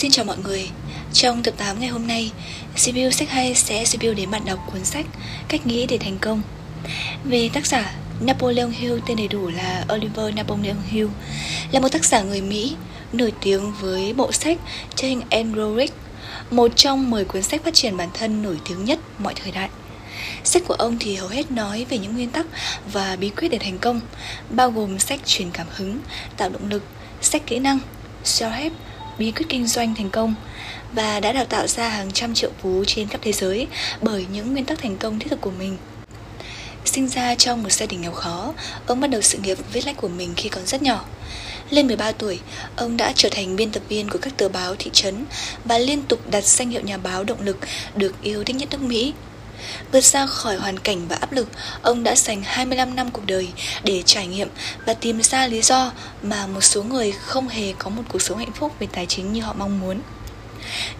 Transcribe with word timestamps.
Xin 0.00 0.10
chào 0.10 0.24
mọi 0.24 0.36
người. 0.44 0.68
Trong 1.12 1.42
tập 1.42 1.54
8 1.56 1.80
ngày 1.80 1.88
hôm 1.88 2.06
nay 2.06 2.32
review 2.76 3.10
sách 3.10 3.30
hay 3.30 3.54
sẽ 3.54 3.84
review 3.84 4.14
đến 4.14 4.30
bạn 4.30 4.42
đọc 4.44 4.58
cuốn 4.72 4.84
sách 4.84 5.06
Cách 5.48 5.66
nghĩ 5.66 5.86
để 5.86 5.98
thành 5.98 6.18
công. 6.18 6.42
Về 7.24 7.50
tác 7.52 7.66
giả 7.66 7.94
Napoleon 8.20 8.68
Hill 8.68 8.98
tên 9.06 9.16
đầy 9.16 9.28
đủ 9.28 9.48
là 9.48 9.84
Oliver 9.94 10.34
Napoleon 10.34 10.76
Hill 10.88 11.08
Là 11.72 11.80
một 11.80 11.88
tác 11.92 12.04
giả 12.04 12.22
người 12.22 12.40
Mỹ 12.40 12.76
Nổi 13.12 13.32
tiếng 13.40 13.72
với 13.80 14.12
bộ 14.12 14.32
sách 14.32 14.58
Change 14.94 15.26
and 15.30 15.56
Grow 15.56 15.78
Rich 15.78 15.92
Một 16.50 16.72
trong 16.76 17.10
10 17.10 17.24
cuốn 17.24 17.42
sách 17.42 17.64
phát 17.64 17.74
triển 17.74 17.96
bản 17.96 18.08
thân 18.14 18.42
nổi 18.42 18.58
tiếng 18.68 18.84
nhất 18.84 18.98
mọi 19.18 19.34
thời 19.34 19.52
đại. 19.52 19.68
Sách 20.44 20.62
của 20.66 20.74
ông 20.74 20.96
thì 21.00 21.14
hầu 21.14 21.28
hết 21.28 21.50
nói 21.50 21.86
về 21.90 21.98
những 21.98 22.14
nguyên 22.14 22.30
tắc 22.30 22.46
và 22.92 23.16
bí 23.16 23.30
quyết 23.30 23.48
để 23.48 23.58
thành 23.58 23.78
công, 23.78 24.00
bao 24.50 24.70
gồm 24.70 24.98
sách 24.98 25.20
truyền 25.26 25.50
cảm 25.50 25.66
hứng, 25.70 25.98
tạo 26.36 26.48
động 26.48 26.68
lực, 26.70 26.82
sách 27.20 27.46
kỹ 27.46 27.58
năng, 27.58 27.78
self-help, 28.24 28.70
bí 29.18 29.30
quyết 29.30 29.46
kinh 29.48 29.66
doanh 29.66 29.94
thành 29.94 30.10
công 30.10 30.34
và 30.92 31.20
đã 31.20 31.32
đào 31.32 31.44
tạo 31.44 31.66
ra 31.66 31.88
hàng 31.88 32.10
trăm 32.12 32.34
triệu 32.34 32.50
phú 32.62 32.84
trên 32.86 33.08
khắp 33.08 33.20
thế 33.22 33.32
giới 33.32 33.66
bởi 34.02 34.26
những 34.32 34.52
nguyên 34.52 34.64
tắc 34.64 34.78
thành 34.78 34.96
công 34.96 35.18
thiết 35.18 35.26
thực 35.30 35.40
của 35.40 35.50
mình. 35.50 35.76
Sinh 36.84 37.08
ra 37.08 37.34
trong 37.34 37.62
một 37.62 37.72
gia 37.72 37.86
đình 37.86 38.00
nghèo 38.00 38.12
khó, 38.12 38.54
ông 38.86 39.00
bắt 39.00 39.10
đầu 39.10 39.20
sự 39.20 39.38
nghiệp 39.38 39.58
viết 39.72 39.86
lách 39.86 39.96
của 39.96 40.08
mình 40.08 40.32
khi 40.36 40.48
còn 40.48 40.66
rất 40.66 40.82
nhỏ. 40.82 41.04
Lên 41.70 41.86
13 41.86 42.12
tuổi, 42.12 42.40
ông 42.76 42.96
đã 42.96 43.12
trở 43.16 43.28
thành 43.28 43.56
biên 43.56 43.70
tập 43.70 43.82
viên 43.88 44.08
của 44.10 44.18
các 44.22 44.36
tờ 44.36 44.48
báo 44.48 44.74
thị 44.78 44.90
trấn 44.92 45.24
và 45.64 45.78
liên 45.78 46.02
tục 46.02 46.30
đặt 46.30 46.44
danh 46.44 46.70
hiệu 46.70 46.80
nhà 46.80 46.96
báo 46.96 47.24
động 47.24 47.40
lực 47.40 47.56
được 47.94 48.22
yêu 48.22 48.44
thích 48.44 48.56
nhất 48.56 48.68
nước 48.72 48.80
Mỹ. 48.80 49.12
Vượt 49.92 50.04
ra 50.04 50.26
khỏi 50.26 50.56
hoàn 50.56 50.78
cảnh 50.78 51.08
và 51.08 51.16
áp 51.16 51.32
lực, 51.32 51.48
ông 51.82 52.02
đã 52.02 52.14
dành 52.16 52.42
25 52.44 52.96
năm 52.96 53.10
cuộc 53.10 53.26
đời 53.26 53.48
để 53.84 54.02
trải 54.06 54.26
nghiệm 54.26 54.48
và 54.86 54.94
tìm 54.94 55.22
ra 55.22 55.46
lý 55.46 55.62
do 55.62 55.92
mà 56.22 56.46
một 56.46 56.60
số 56.60 56.82
người 56.82 57.12
không 57.12 57.48
hề 57.48 57.72
có 57.78 57.90
một 57.90 58.02
cuộc 58.08 58.22
sống 58.22 58.38
hạnh 58.38 58.52
phúc 58.52 58.72
về 58.78 58.86
tài 58.92 59.06
chính 59.06 59.32
như 59.32 59.40
họ 59.40 59.52
mong 59.58 59.80
muốn. 59.80 60.00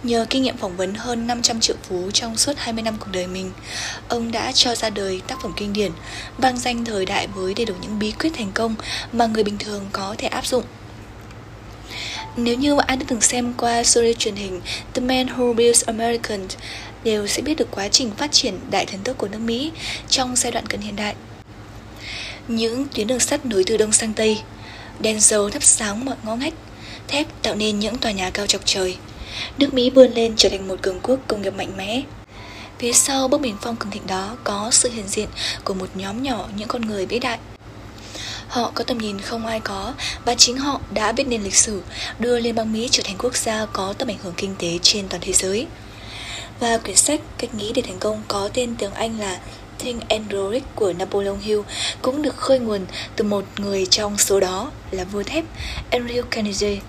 Nhờ 0.03 0.25
kinh 0.29 0.43
nghiệm 0.43 0.57
phỏng 0.57 0.77
vấn 0.77 0.95
hơn 0.95 1.27
500 1.27 1.59
triệu 1.59 1.75
phú 1.83 2.11
trong 2.11 2.37
suốt 2.37 2.53
20 2.57 2.83
năm 2.83 2.97
cuộc 2.99 3.11
đời 3.11 3.27
mình, 3.27 3.51
ông 4.07 4.31
đã 4.31 4.51
cho 4.51 4.75
ra 4.75 4.89
đời 4.89 5.21
tác 5.27 5.41
phẩm 5.41 5.53
kinh 5.57 5.73
điển, 5.73 5.91
vang 6.37 6.57
danh 6.57 6.85
thời 6.85 7.05
đại 7.05 7.27
với 7.27 7.53
đầy 7.53 7.65
đủ 7.65 7.73
những 7.81 7.99
bí 7.99 8.11
quyết 8.11 8.29
thành 8.37 8.51
công 8.51 8.75
mà 9.11 9.25
người 9.25 9.43
bình 9.43 9.57
thường 9.57 9.89
có 9.91 10.15
thể 10.17 10.27
áp 10.27 10.45
dụng. 10.45 10.63
Nếu 12.37 12.55
như 12.55 12.77
ai 12.77 12.97
đã 12.97 13.05
từng 13.07 13.21
xem 13.21 13.53
qua 13.57 13.83
series 13.83 14.17
truyền 14.17 14.35
hình 14.35 14.61
The 14.93 15.01
Man 15.01 15.27
Who 15.27 15.53
Built 15.53 15.85
America 15.85 16.37
đều 17.03 17.27
sẽ 17.27 17.41
biết 17.41 17.57
được 17.57 17.67
quá 17.71 17.87
trình 17.87 18.11
phát 18.17 18.31
triển 18.31 18.59
đại 18.71 18.85
thần 18.85 18.99
tốc 19.03 19.17
của 19.17 19.27
nước 19.27 19.39
Mỹ 19.39 19.71
trong 20.09 20.35
giai 20.35 20.51
đoạn 20.51 20.65
cận 20.65 20.81
hiện 20.81 20.95
đại. 20.95 21.15
Những 22.47 22.85
tuyến 22.95 23.07
đường 23.07 23.19
sắt 23.19 23.45
nối 23.45 23.63
từ 23.63 23.77
đông 23.77 23.91
sang 23.91 24.13
tây, 24.13 24.41
đèn 24.99 25.19
dầu 25.19 25.49
thắp 25.49 25.63
sáng 25.63 26.05
mọi 26.05 26.15
ngõ 26.23 26.35
ngách, 26.35 26.53
thép 27.07 27.27
tạo 27.41 27.55
nên 27.55 27.79
những 27.79 27.97
tòa 27.97 28.11
nhà 28.11 28.29
cao 28.29 28.47
chọc 28.47 28.61
trời. 28.65 28.97
Nước 29.57 29.73
Mỹ 29.73 29.89
vươn 29.89 30.13
lên 30.13 30.33
trở 30.37 30.49
thành 30.49 30.67
một 30.67 30.81
cường 30.81 30.99
quốc 30.99 31.19
công 31.27 31.41
nghiệp 31.41 31.53
mạnh 31.53 31.77
mẽ. 31.77 32.01
Phía 32.79 32.93
sau 32.93 33.27
bức 33.27 33.41
bình 33.41 33.55
phong 33.61 33.75
cường 33.75 33.91
thịnh 33.91 34.07
đó 34.07 34.37
có 34.43 34.69
sự 34.71 34.89
hiện 34.91 35.07
diện 35.07 35.29
của 35.63 35.73
một 35.73 35.87
nhóm 35.95 36.23
nhỏ 36.23 36.49
những 36.57 36.67
con 36.67 36.81
người 36.81 37.05
vĩ 37.05 37.19
đại. 37.19 37.37
Họ 38.51 38.71
có 38.75 38.83
tầm 38.83 38.97
nhìn 38.97 39.21
không 39.21 39.45
ai 39.45 39.59
có 39.59 39.93
và 40.25 40.35
chính 40.35 40.57
họ 40.57 40.81
đã 40.93 41.11
biết 41.11 41.27
nên 41.27 41.43
lịch 41.43 41.55
sử, 41.55 41.81
đưa 42.19 42.39
Liên 42.39 42.55
bang 42.55 42.73
Mỹ 42.73 42.87
trở 42.91 43.03
thành 43.05 43.15
quốc 43.17 43.35
gia 43.35 43.65
có 43.65 43.93
tầm 43.93 44.07
ảnh 44.07 44.17
hưởng 44.23 44.33
kinh 44.37 44.55
tế 44.59 44.79
trên 44.81 45.07
toàn 45.09 45.21
thế 45.25 45.33
giới. 45.33 45.67
Và 46.59 46.77
quyển 46.77 46.95
sách 46.95 47.21
Cách 47.37 47.55
nghĩ 47.55 47.71
để 47.75 47.81
thành 47.81 47.99
công 47.99 48.23
có 48.27 48.49
tên 48.53 48.75
tiếng 48.77 48.93
Anh 48.93 49.19
là 49.19 49.39
Think 49.79 50.09
and 50.09 50.31
Grow 50.31 50.51
Rich 50.51 50.63
của 50.75 50.93
Napoleon 50.93 51.37
Hill 51.41 51.61
cũng 52.01 52.21
được 52.21 52.37
khơi 52.37 52.59
nguồn 52.59 52.85
từ 53.15 53.23
một 53.23 53.45
người 53.57 53.85
trong 53.85 54.17
số 54.17 54.39
đó 54.39 54.71
là 54.91 55.03
vua 55.03 55.23
thép 55.23 55.45
Andrew 55.91 56.21
Carnegie. 56.21 56.79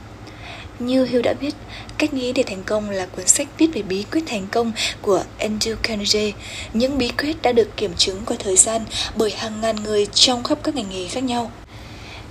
Như 0.78 1.04
Hill 1.04 1.22
đã 1.22 1.32
biết, 1.32 1.54
Cách 2.02 2.14
nghĩ 2.14 2.32
để 2.32 2.42
thành 2.42 2.62
công 2.62 2.90
là 2.90 3.06
cuốn 3.06 3.26
sách 3.26 3.48
viết 3.58 3.66
về 3.74 3.82
bí 3.82 4.04
quyết 4.12 4.22
thành 4.26 4.46
công 4.50 4.72
của 5.02 5.24
Andrew 5.38 5.74
Carnegie. 5.82 6.32
Những 6.72 6.98
bí 6.98 7.08
quyết 7.08 7.42
đã 7.42 7.52
được 7.52 7.76
kiểm 7.76 7.94
chứng 7.96 8.22
qua 8.26 8.36
thời 8.40 8.56
gian 8.56 8.84
bởi 9.16 9.30
hàng 9.30 9.60
ngàn 9.60 9.76
người 9.76 10.06
trong 10.06 10.42
khắp 10.42 10.58
các 10.62 10.74
ngành 10.74 10.90
nghề 10.90 11.08
khác 11.08 11.24
nhau. 11.24 11.50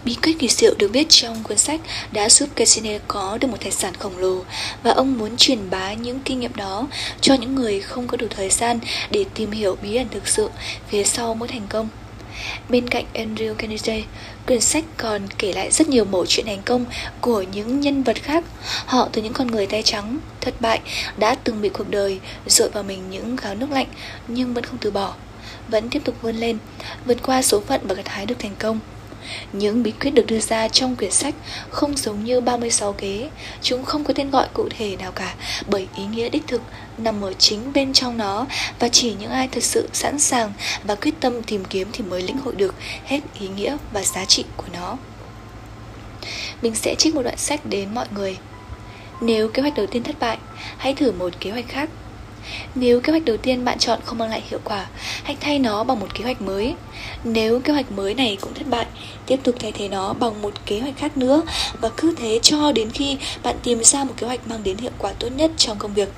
Bí 0.05 0.15
quyết 0.23 0.39
kỳ 0.39 0.47
diệu 0.47 0.73
được 0.79 0.87
viết 0.93 1.09
trong 1.09 1.43
cuốn 1.43 1.57
sách 1.57 1.81
đã 2.11 2.29
giúp 2.29 2.49
Casino 2.55 2.99
có 3.07 3.37
được 3.41 3.47
một 3.47 3.57
tài 3.61 3.71
sản 3.71 3.93
khổng 3.99 4.17
lồ 4.17 4.43
và 4.83 4.91
ông 4.91 5.17
muốn 5.17 5.37
truyền 5.37 5.69
bá 5.69 5.93
những 5.93 6.19
kinh 6.19 6.39
nghiệm 6.39 6.55
đó 6.55 6.87
cho 7.21 7.33
những 7.33 7.55
người 7.55 7.81
không 7.81 8.07
có 8.07 8.17
đủ 8.17 8.27
thời 8.29 8.49
gian 8.49 8.79
để 9.11 9.25
tìm 9.33 9.51
hiểu 9.51 9.77
bí 9.81 9.95
ẩn 9.95 10.07
thực 10.11 10.27
sự 10.27 10.49
phía 10.87 11.03
sau 11.03 11.33
mỗi 11.33 11.47
thành 11.47 11.67
công. 11.69 11.89
Bên 12.69 12.87
cạnh 12.87 13.05
Andrew 13.13 13.53
Carnegie, 13.53 14.03
quyển 14.47 14.61
sách 14.61 14.83
còn 14.97 15.21
kể 15.37 15.53
lại 15.53 15.71
rất 15.71 15.89
nhiều 15.89 16.05
mẩu 16.05 16.25
chuyện 16.25 16.45
thành 16.45 16.61
công 16.65 16.85
của 17.21 17.41
những 17.41 17.79
nhân 17.79 18.03
vật 18.03 18.17
khác. 18.23 18.43
Họ 18.85 19.09
từ 19.11 19.21
những 19.21 19.33
con 19.33 19.47
người 19.47 19.65
tay 19.65 19.83
trắng, 19.83 20.19
thất 20.41 20.61
bại, 20.61 20.79
đã 21.17 21.35
từng 21.35 21.61
bị 21.61 21.69
cuộc 21.69 21.89
đời 21.89 22.19
dội 22.47 22.69
vào 22.69 22.83
mình 22.83 23.09
những 23.09 23.35
gáo 23.35 23.55
nước 23.55 23.71
lạnh 23.71 23.87
nhưng 24.27 24.53
vẫn 24.53 24.63
không 24.63 24.77
từ 24.77 24.91
bỏ, 24.91 25.13
vẫn 25.67 25.89
tiếp 25.89 26.01
tục 26.05 26.15
vươn 26.21 26.35
lên, 26.35 26.57
vượt 27.05 27.17
qua 27.23 27.41
số 27.41 27.61
phận 27.61 27.81
và 27.83 27.95
gặt 27.95 28.07
hái 28.07 28.25
được 28.25 28.39
thành 28.39 28.55
công. 28.59 28.79
Những 29.53 29.83
bí 29.83 29.91
quyết 29.91 30.11
được 30.11 30.25
đưa 30.27 30.39
ra 30.39 30.67
trong 30.67 30.95
quyển 30.95 31.11
sách 31.11 31.35
không 31.69 31.97
giống 31.97 32.23
như 32.23 32.41
36 32.41 32.93
kế, 32.93 33.29
chúng 33.61 33.85
không 33.85 34.03
có 34.03 34.13
tên 34.13 34.29
gọi 34.29 34.47
cụ 34.53 34.69
thể 34.69 34.95
nào 34.95 35.11
cả, 35.11 35.35
bởi 35.67 35.87
ý 35.95 36.05
nghĩa 36.05 36.29
đích 36.29 36.47
thực 36.47 36.61
nằm 36.97 37.21
ở 37.21 37.33
chính 37.33 37.73
bên 37.73 37.93
trong 37.93 38.17
nó 38.17 38.45
và 38.79 38.89
chỉ 38.89 39.15
những 39.19 39.31
ai 39.31 39.47
thật 39.47 39.63
sự 39.63 39.89
sẵn 39.93 40.19
sàng 40.19 40.53
và 40.83 40.95
quyết 40.95 41.13
tâm 41.19 41.43
tìm 41.43 41.65
kiếm 41.65 41.87
thì 41.93 42.03
mới 42.03 42.21
lĩnh 42.21 42.37
hội 42.37 42.55
được 42.55 42.75
hết 43.05 43.19
ý 43.39 43.47
nghĩa 43.47 43.77
và 43.93 44.03
giá 44.03 44.25
trị 44.25 44.45
của 44.57 44.67
nó. 44.73 44.97
Mình 46.61 46.75
sẽ 46.75 46.95
trích 46.95 47.15
một 47.15 47.21
đoạn 47.21 47.37
sách 47.37 47.65
đến 47.65 47.93
mọi 47.93 48.05
người. 48.15 48.37
Nếu 49.21 49.49
kế 49.49 49.61
hoạch 49.61 49.75
đầu 49.75 49.87
tiên 49.87 50.03
thất 50.03 50.19
bại, 50.19 50.37
hãy 50.77 50.93
thử 50.93 51.11
một 51.11 51.33
kế 51.39 51.51
hoạch 51.51 51.67
khác 51.67 51.89
nếu 52.75 53.01
kế 53.01 53.11
hoạch 53.11 53.25
đầu 53.25 53.37
tiên 53.37 53.65
bạn 53.65 53.79
chọn 53.79 53.99
không 54.05 54.17
mang 54.17 54.29
lại 54.29 54.43
hiệu 54.49 54.59
quả, 54.63 54.85
hãy 55.23 55.37
thay 55.39 55.59
nó 55.59 55.83
bằng 55.83 55.99
một 55.99 56.13
kế 56.13 56.23
hoạch 56.23 56.41
mới. 56.41 56.75
Nếu 57.23 57.59
kế 57.59 57.73
hoạch 57.73 57.91
mới 57.91 58.13
này 58.13 58.37
cũng 58.41 58.53
thất 58.53 58.67
bại, 58.67 58.85
tiếp 59.25 59.39
tục 59.43 59.55
thay 59.59 59.71
thế 59.71 59.87
nó 59.87 60.13
bằng 60.13 60.41
một 60.41 60.53
kế 60.65 60.79
hoạch 60.79 60.97
khác 60.97 61.17
nữa 61.17 61.41
và 61.81 61.89
cứ 61.97 62.15
thế 62.17 62.39
cho 62.41 62.71
đến 62.71 62.89
khi 62.89 63.17
bạn 63.43 63.55
tìm 63.63 63.83
ra 63.83 64.03
một 64.03 64.13
kế 64.17 64.27
hoạch 64.27 64.47
mang 64.47 64.63
đến 64.63 64.77
hiệu 64.77 64.91
quả 64.97 65.11
tốt 65.19 65.29
nhất 65.35 65.51
trong 65.57 65.77
công 65.77 65.93
việc. 65.93 66.09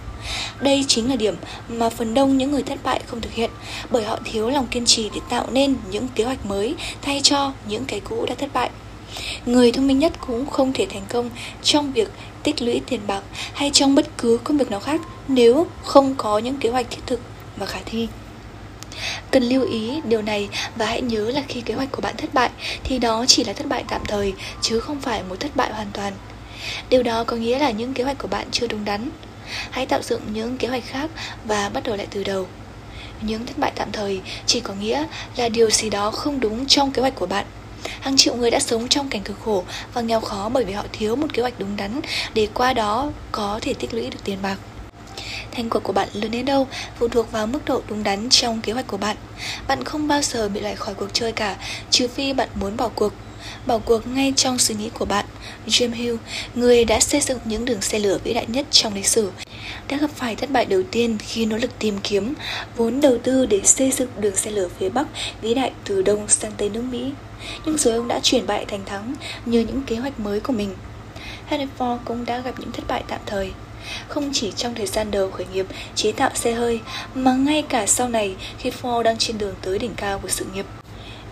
Đây 0.61 0.85
chính 0.87 1.09
là 1.09 1.15
điểm 1.15 1.35
mà 1.67 1.89
phần 1.89 2.13
đông 2.13 2.37
những 2.37 2.51
người 2.51 2.63
thất 2.63 2.79
bại 2.83 3.01
không 3.07 3.21
thực 3.21 3.33
hiện 3.33 3.49
bởi 3.89 4.03
họ 4.03 4.19
thiếu 4.25 4.49
lòng 4.49 4.67
kiên 4.67 4.85
trì 4.85 5.09
để 5.15 5.21
tạo 5.29 5.47
nên 5.51 5.75
những 5.91 6.07
kế 6.15 6.23
hoạch 6.23 6.45
mới 6.45 6.75
thay 7.01 7.21
cho 7.23 7.51
những 7.67 7.85
cái 7.85 7.99
cũ 7.99 8.25
đã 8.29 8.35
thất 8.35 8.49
bại. 8.53 8.69
Người 9.45 9.71
thông 9.71 9.87
minh 9.87 9.99
nhất 9.99 10.13
cũng 10.27 10.45
không 10.45 10.73
thể 10.73 10.87
thành 10.89 11.05
công 11.09 11.29
trong 11.63 11.91
việc 11.93 12.09
tích 12.43 12.61
lũy 12.61 12.81
tiền 12.85 12.99
bạc 13.07 13.23
hay 13.53 13.69
trong 13.73 13.95
bất 13.95 14.17
cứ 14.17 14.39
công 14.43 14.57
việc 14.57 14.71
nào 14.71 14.79
khác 14.79 15.01
nếu 15.27 15.67
không 15.83 16.15
có 16.15 16.37
những 16.37 16.57
kế 16.57 16.69
hoạch 16.69 16.85
thiết 16.89 17.01
thực 17.05 17.19
và 17.57 17.65
khả 17.65 17.79
thi. 17.85 18.07
Cần 19.31 19.43
lưu 19.43 19.65
ý 19.65 20.01
điều 20.03 20.21
này 20.21 20.49
và 20.75 20.85
hãy 20.85 21.01
nhớ 21.01 21.31
là 21.31 21.43
khi 21.47 21.61
kế 21.61 21.73
hoạch 21.73 21.91
của 21.91 22.01
bạn 22.01 22.15
thất 22.17 22.33
bại 22.33 22.49
thì 22.83 22.99
đó 22.99 23.25
chỉ 23.27 23.43
là 23.43 23.53
thất 23.53 23.67
bại 23.67 23.83
tạm 23.89 24.01
thời, 24.07 24.33
chứ 24.61 24.79
không 24.79 25.01
phải 25.01 25.23
một 25.23 25.39
thất 25.39 25.55
bại 25.55 25.73
hoàn 25.73 25.87
toàn. 25.93 26.13
Điều 26.89 27.03
đó 27.03 27.23
có 27.23 27.35
nghĩa 27.35 27.59
là 27.59 27.71
những 27.71 27.93
kế 27.93 28.03
hoạch 28.03 28.17
của 28.17 28.27
bạn 28.27 28.47
chưa 28.51 28.67
đúng 28.67 28.85
đắn. 28.85 29.09
Hãy 29.71 29.85
tạo 29.85 30.01
dựng 30.01 30.21
những 30.33 30.57
kế 30.57 30.67
hoạch 30.67 30.83
khác 30.85 31.09
và 31.45 31.69
bắt 31.69 31.83
đầu 31.83 31.95
lại 31.95 32.07
từ 32.09 32.23
đầu. 32.23 32.47
Những 33.21 33.45
thất 33.45 33.57
bại 33.57 33.71
tạm 33.75 33.91
thời 33.91 34.21
chỉ 34.45 34.59
có 34.59 34.73
nghĩa 34.73 35.05
là 35.35 35.49
điều 35.49 35.69
gì 35.69 35.89
đó 35.89 36.11
không 36.11 36.39
đúng 36.39 36.65
trong 36.65 36.91
kế 36.91 37.01
hoạch 37.01 37.15
của 37.15 37.25
bạn 37.25 37.45
Hàng 37.99 38.17
triệu 38.17 38.35
người 38.35 38.51
đã 38.51 38.59
sống 38.59 38.87
trong 38.87 39.09
cảnh 39.09 39.21
cực 39.21 39.39
khổ 39.45 39.63
và 39.93 40.01
nghèo 40.01 40.19
khó 40.19 40.49
bởi 40.49 40.63
vì 40.65 40.73
họ 40.73 40.83
thiếu 40.91 41.15
một 41.15 41.33
kế 41.33 41.41
hoạch 41.41 41.59
đúng 41.59 41.77
đắn 41.77 41.99
để 42.33 42.47
qua 42.53 42.73
đó 42.73 43.11
có 43.31 43.59
thể 43.61 43.73
tích 43.73 43.93
lũy 43.93 44.09
được 44.09 44.19
tiền 44.23 44.37
bạc. 44.41 44.57
Thành 45.51 45.69
quả 45.69 45.79
của 45.79 45.93
bạn 45.93 46.09
lớn 46.13 46.31
đến 46.31 46.45
đâu 46.45 46.67
phụ 46.99 47.07
thuộc 47.07 47.31
vào 47.31 47.47
mức 47.47 47.59
độ 47.65 47.81
đúng 47.87 48.03
đắn 48.03 48.29
trong 48.29 48.61
kế 48.61 48.73
hoạch 48.73 48.87
của 48.87 48.97
bạn. 48.97 49.17
Bạn 49.67 49.83
không 49.83 50.07
bao 50.07 50.21
giờ 50.21 50.49
bị 50.49 50.59
loại 50.59 50.75
khỏi 50.75 50.93
cuộc 50.93 51.13
chơi 51.13 51.31
cả, 51.31 51.55
trừ 51.89 52.07
phi 52.07 52.33
bạn 52.33 52.49
muốn 52.55 52.77
bỏ 52.77 52.89
cuộc. 52.95 53.13
Bỏ 53.65 53.77
cuộc 53.77 54.07
ngay 54.07 54.33
trong 54.35 54.59
suy 54.59 54.75
nghĩ 54.75 54.89
của 54.89 55.05
bạn. 55.05 55.25
James 55.67 55.93
Hill, 55.93 56.15
người 56.55 56.85
đã 56.85 56.99
xây 56.99 57.21
dựng 57.21 57.39
những 57.45 57.65
đường 57.65 57.81
xe 57.81 57.99
lửa 57.99 58.17
vĩ 58.23 58.33
đại 58.33 58.45
nhất 58.47 58.65
trong 58.71 58.95
lịch 58.95 59.07
sử, 59.07 59.31
đã 59.87 59.97
gặp 59.97 60.09
phải 60.15 60.35
thất 60.35 60.51
bại 60.51 60.65
đầu 60.65 60.81
tiên 60.91 61.17
khi 61.19 61.45
nỗ 61.45 61.57
lực 61.57 61.79
tìm 61.79 61.97
kiếm 62.03 62.33
vốn 62.77 63.01
đầu 63.01 63.17
tư 63.23 63.45
để 63.45 63.61
xây 63.63 63.91
dựng 63.91 64.09
đường 64.17 64.35
xe 64.35 64.51
lửa 64.51 64.67
phía 64.79 64.89
Bắc 64.89 65.07
vĩ 65.41 65.53
đại 65.53 65.71
từ 65.83 66.01
Đông 66.01 66.27
sang 66.27 66.51
Tây 66.57 66.69
nước 66.69 66.83
Mỹ. 66.91 67.11
Nhưng 67.65 67.77
rồi 67.77 67.93
ông 67.93 68.07
đã 68.07 68.19
chuyển 68.23 68.47
bại 68.47 68.65
thành 68.65 68.85
thắng 68.85 69.13
nhờ 69.45 69.59
những 69.59 69.81
kế 69.87 69.95
hoạch 69.95 70.19
mới 70.19 70.39
của 70.39 70.53
mình. 70.53 70.75
Henry 71.47 71.67
Ford 71.77 71.97
cũng 72.05 72.25
đã 72.25 72.39
gặp 72.39 72.59
những 72.59 72.71
thất 72.71 72.83
bại 72.87 73.03
tạm 73.07 73.19
thời. 73.25 73.51
Không 74.07 74.29
chỉ 74.33 74.51
trong 74.55 74.75
thời 74.75 74.87
gian 74.87 75.11
đầu 75.11 75.31
khởi 75.31 75.45
nghiệp 75.53 75.65
chế 75.95 76.11
tạo 76.11 76.29
xe 76.33 76.53
hơi, 76.53 76.79
mà 77.15 77.33
ngay 77.33 77.61
cả 77.61 77.85
sau 77.85 78.09
này 78.09 78.35
khi 78.57 78.71
Ford 78.81 79.03
đang 79.03 79.17
trên 79.17 79.37
đường 79.37 79.55
tới 79.61 79.79
đỉnh 79.79 79.93
cao 79.95 80.19
của 80.19 80.29
sự 80.29 80.45
nghiệp. 80.53 80.65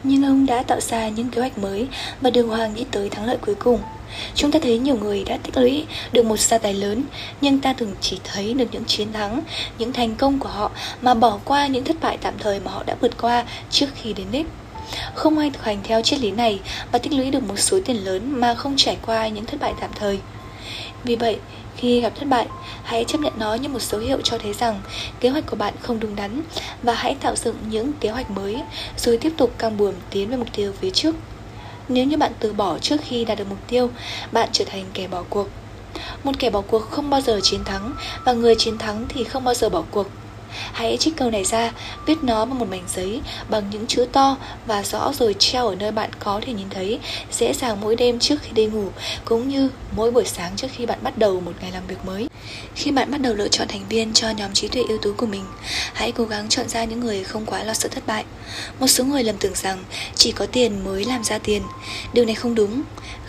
Nhưng 0.04 0.26
ông 0.26 0.46
đã 0.46 0.64
tạo 0.64 0.80
ra 0.80 1.10
những 1.10 1.30
kế 1.30 1.42
hoạch 1.42 1.58
mới 1.58 1.88
và 2.22 2.30
đường 2.30 2.50
hoàng 2.50 2.76
đi 2.76 2.86
tới 2.92 3.10
thắng 3.10 3.26
lợi 3.26 3.38
cuối 3.42 3.56
cùng. 3.56 3.80
Chúng 4.36 4.52
ta 4.52 4.60
thấy 4.64 4.80
nhiều 4.80 4.98
người 4.98 5.24
đã 5.24 5.38
tích 5.38 5.58
lũy 5.58 5.86
được 6.12 6.26
một 6.26 6.40
gia 6.40 6.58
tài 6.58 6.74
lớn, 6.74 7.04
nhưng 7.42 7.60
ta 7.60 7.74
thường 7.74 7.96
chỉ 8.02 8.20
thấy 8.24 8.54
được 8.54 8.66
những 8.72 8.86
chiến 8.86 9.14
thắng, 9.14 9.42
những 9.78 9.94
thành 9.94 10.16
công 10.16 10.40
của 10.40 10.50
họ 10.50 10.72
mà 11.02 11.14
bỏ 11.14 11.40
qua 11.46 11.68
những 11.68 11.84
thất 11.84 11.96
bại 12.02 12.18
tạm 12.22 12.34
thời 12.40 12.60
mà 12.60 12.72
họ 12.72 12.84
đã 12.84 12.96
vượt 13.02 13.22
qua 13.22 13.46
trước 13.70 13.88
khi 13.96 14.14
đến 14.14 14.28
đích. 14.32 14.48
Không 15.14 15.38
ai 15.38 15.50
thực 15.50 15.64
hành 15.64 15.80
theo 15.84 16.02
triết 16.02 16.20
lý 16.20 16.32
này 16.32 16.60
và 16.92 17.00
tích 17.00 17.14
lũy 17.14 17.32
được 17.32 17.44
một 17.44 17.60
số 17.60 17.80
tiền 17.86 18.06
lớn 18.06 18.40
mà 18.40 18.54
không 18.54 18.74
trải 18.78 18.98
qua 19.06 19.28
những 19.28 19.46
thất 19.46 19.60
bại 19.60 19.74
tạm 19.82 19.90
thời. 19.96 20.20
Vì 21.04 21.16
vậy, 21.16 21.40
khi 21.78 22.02
gặp 22.02 22.14
thất 22.16 22.28
bại, 22.28 22.48
hãy 22.84 23.06
chấp 23.08 23.22
nhận 23.22 23.34
nó 23.38 23.54
như 23.54 23.70
một 23.70 23.82
dấu 23.82 24.02
hiệu 24.02 24.18
cho 24.24 24.38
thấy 24.38 24.54
rằng 24.54 24.82
kế 25.20 25.30
hoạch 25.30 25.46
của 25.46 25.56
bạn 25.56 25.74
không 25.82 26.00
đúng 26.00 26.16
đắn 26.16 26.42
và 26.84 26.94
hãy 26.94 27.16
tạo 27.16 27.36
dựng 27.36 27.56
những 27.70 27.94
kế 28.00 28.10
hoạch 28.10 28.32
mới 28.32 28.62
rồi 28.98 29.18
tiếp 29.18 29.34
tục 29.38 29.52
căng 29.58 29.78
buồm 29.78 29.94
tiến 30.10 30.30
về 30.30 30.38
mục 30.38 30.48
tiêu 30.56 30.74
phía 30.82 30.90
trước. 30.90 31.16
Nếu 31.90 32.06
như 32.06 32.18
bạn 32.18 32.32
từ 32.40 32.54
bỏ 32.54 32.80
trước 32.80 33.02
khi 33.04 33.26
đạt 33.26 33.38
được 33.38 33.50
mục 33.50 33.68
tiêu, 33.68 33.90
bạn 34.32 34.50
trở 34.52 34.66
thành 34.66 34.86
kẻ 34.94 35.08
bỏ 35.08 35.24
cuộc. 35.30 35.48
Một 36.24 36.32
kẻ 36.40 36.50
bỏ 36.50 36.62
cuộc 36.62 36.90
không 36.90 37.10
bao 37.10 37.22
giờ 37.22 37.40
chiến 37.44 37.64
thắng 37.64 37.94
và 38.26 38.34
người 38.34 38.56
chiến 38.56 38.78
thắng 38.78 39.06
thì 39.10 39.24
không 39.24 39.44
bao 39.44 39.54
giờ 39.54 39.70
bỏ 39.70 39.84
cuộc. 39.92 40.08
Hãy 40.74 40.98
trích 40.98 41.18
câu 41.18 41.32
này 41.32 41.44
ra, 41.44 41.72
viết 42.06 42.24
nó 42.24 42.46
bằng 42.46 42.60
một 42.60 42.68
mảnh 42.70 42.84
giấy 42.96 43.22
bằng 43.50 43.64
những 43.72 43.88
chữ 43.88 44.06
to 44.12 44.38
và 44.66 44.84
rõ 44.84 45.14
rồi 45.14 45.36
treo 45.40 45.68
ở 45.68 45.76
nơi 45.76 45.92
bạn 45.92 46.10
có 46.20 46.42
thể 46.46 46.54
nhìn 46.54 46.70
thấy, 46.70 47.00
dễ 47.32 47.54
dàng 47.54 47.82
mỗi 47.82 47.96
đêm 47.96 48.20
trước 48.20 48.42
khi 48.42 48.52
đi 48.52 48.66
ngủ, 48.66 48.90
cũng 49.26 49.50
như 49.50 49.70
mỗi 49.96 50.12
buổi 50.12 50.26
sáng 50.26 50.52
trước 50.56 50.68
khi 50.72 50.86
bạn 50.86 51.00
bắt 51.02 51.18
đầu 51.18 51.40
một 51.40 51.54
ngày 51.62 51.72
làm 51.72 51.88
việc 51.88 52.06
mới. 52.06 52.28
Khi 52.76 52.92
bạn 52.92 53.12
bắt 53.12 53.22
đầu 53.22 53.34
lựa 53.34 53.48
chọn 53.48 53.68
thành 53.68 53.88
viên 53.90 54.14
cho 54.14 54.30
nhóm 54.30 54.54
trí 54.54 54.68
tuệ 54.68 54.84
ưu 54.88 54.98
tú 54.98 55.14
của 55.18 55.26
mình, 55.26 55.46
hãy 55.94 56.12
cố 56.12 56.24
gắng 56.24 56.50
chọn 56.50 56.70
ra 56.70 56.84
những 56.84 57.00
người 57.00 57.24
không 57.24 57.46
quá 57.46 57.64
lo 57.64 57.74
sợ 57.74 57.90
thất 57.90 58.08
bại. 58.08 58.26
Một 58.80 58.88
số 58.88 59.04
người 59.06 59.24
lầm 59.24 59.38
tưởng 59.38 59.56
rằng 59.56 59.84
chỉ 60.16 60.32
có 60.32 60.46
tiền 60.46 60.84
mới 60.84 61.06
làm 61.06 61.24
ra 61.24 61.38
tiền. 61.38 61.62
Điều 62.14 62.26
này 62.26 62.36
không 62.36 62.56
đúng. 62.56 62.82